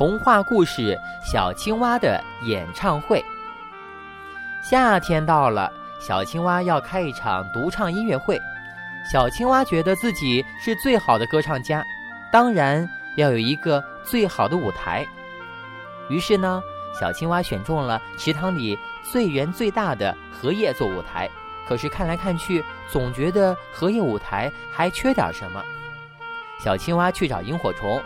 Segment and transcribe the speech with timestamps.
[0.00, 3.20] 童话故事《小青蛙的演唱会》。
[4.62, 8.40] 夏天到了，小青蛙要开一场独唱音乐会。
[9.12, 11.84] 小青蛙觉得自己是最好的歌唱家，
[12.32, 15.06] 当然要有一个最好的舞台。
[16.08, 16.62] 于是呢，
[16.98, 21.28] 小青蛙选中了池塘里最圆最大的荷叶做舞台。
[21.68, 25.62] 可是看来看去，总觉得荷叶舞台还缺点什么。
[26.58, 28.02] 小青蛙去找萤火虫。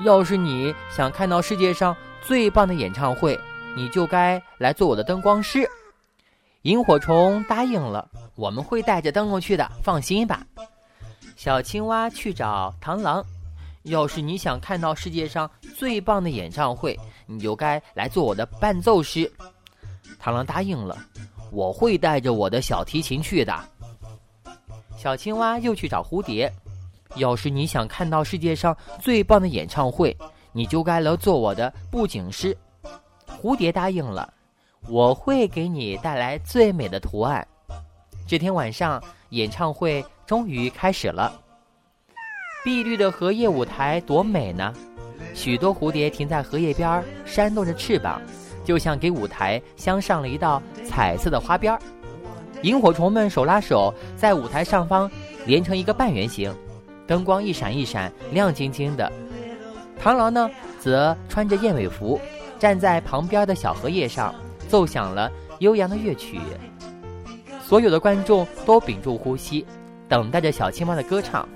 [0.00, 3.38] 要是你想看到世界上最棒的演唱会，
[3.76, 5.68] 你就该来做我的灯光师。
[6.62, 10.46] 萤火虫答应了，我们会带着灯笼去的，放心吧。
[11.36, 13.24] 小青蛙去找螳螂。
[13.84, 19.30] 要是你想看到世界上最棒的演唱会，你就该来做我的伴奏师。
[20.22, 20.96] 螳螂答应了。
[21.50, 23.54] 我会带着我的小提琴去的。
[24.96, 26.50] 小青蛙又去找蝴蝶。
[27.16, 30.16] 要是你想看到世界上最棒的演唱会，
[30.52, 32.56] 你就该来做我的布景师。
[33.40, 34.32] 蝴蝶答应了，
[34.88, 37.46] 我会给你带来最美的图案。
[38.26, 41.40] 这天晚上，演唱会终于开始了。
[42.64, 44.72] 碧绿的荷叶舞台多美呢！
[45.34, 48.20] 许多蝴蝶停在荷叶边儿，扇动着翅膀。
[48.64, 51.82] 就像给舞台镶上了一道彩色的花边儿，
[52.62, 55.10] 萤火虫们手拉手在舞台上方
[55.46, 56.54] 连成一个半圆形，
[57.12, 59.12] 灯光一闪一闪，亮晶晶的。
[60.02, 62.18] 螳螂呢，则穿着燕尾服，
[62.58, 64.34] 站在旁边的小荷叶上，
[64.66, 66.40] 奏响了悠扬的乐曲。
[67.62, 69.66] 所有的观众都屏住呼吸，
[70.08, 71.46] 等待着小青蛙的歌唱，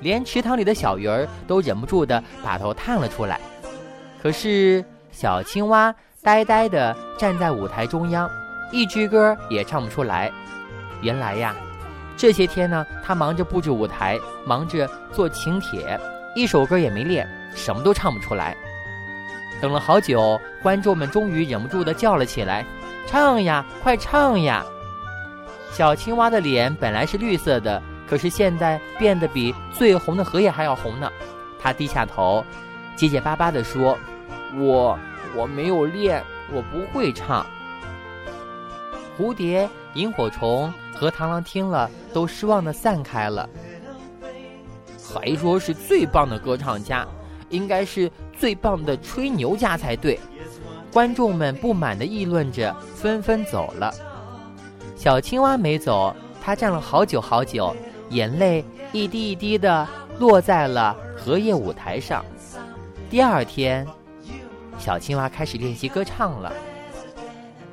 [0.00, 3.38] 连池塘里的小鱼儿都忍不住的把头探了出来。
[4.20, 5.94] 可是小青蛙。
[6.22, 8.28] 呆呆地站在舞台中央，
[8.72, 10.30] 一支歌也唱不出来。
[11.00, 11.56] 原来呀，
[12.20, 15.98] 这些天呢，他忙着布置舞台，忙着做请帖，
[16.36, 18.54] 一首歌也没练，什么都唱不出来。
[19.58, 22.62] 等了好久，观众们终于忍不住地叫了起来
[23.08, 24.62] ：“唱呀，快唱呀！”
[25.72, 31.10] 小青蛙的脸本来是绿色的，可是现在变得比最红的荷叶还要红呢。
[31.58, 32.44] 他低下头，
[32.96, 33.96] 结结巴巴地说
[34.60, 34.98] ：“我……”
[35.34, 36.22] 我没有练，
[36.52, 37.46] 我不会唱。
[39.16, 43.48] 蝴蝶、萤火虫和螳螂听了，都失望的散开了。
[45.02, 47.06] 还说是最棒的歌唱家，
[47.48, 50.18] 应该是最棒的吹牛家才对。
[50.92, 53.92] 观众们不满的议论着，纷纷走了。
[54.96, 57.74] 小青蛙没走，它站了好久好久，
[58.10, 59.86] 眼泪一滴一滴的
[60.18, 62.24] 落在了荷叶舞台上。
[63.08, 63.86] 第二天。
[64.78, 66.50] 小青蛙开始练习歌唱了。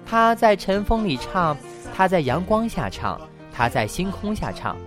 [0.05, 1.55] 它在晨风里唱，
[1.97, 3.19] 他在阳光下唱，
[3.51, 4.77] 他在星空下唱，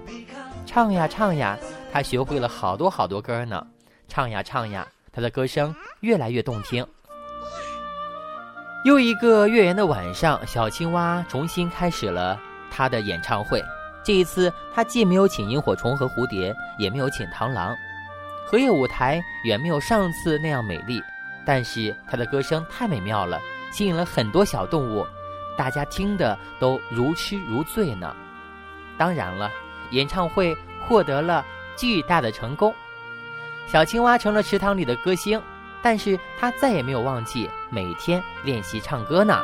[0.65, 1.59] 唱呀唱呀，
[1.93, 3.67] 他学会了好多好多歌呢。
[4.07, 6.87] 唱呀唱呀，他的歌声越来越动听。
[8.85, 12.39] 又一个月圆的晚上，小青蛙重新开始了
[12.71, 13.61] 他的演唱会。
[14.05, 17.77] 这一次，他既没有请萤火虫和蝴蝶，也没有请螳螂。
[18.47, 21.03] 荷叶舞台远没有上次那样美丽。
[21.45, 23.41] 但是他的歌声太美妙了，
[23.73, 25.05] 吸引了很多小动物，
[25.61, 28.17] 大家听的都如痴如醉呢。
[28.97, 29.51] 当然了，
[29.91, 30.57] 演唱会
[30.89, 31.45] 获得了
[31.77, 32.75] 巨大的成功，
[33.67, 35.39] 小青蛙成了池塘里的歌星。
[35.83, 39.39] 但是他再也没有忘记每天练习唱歌呢。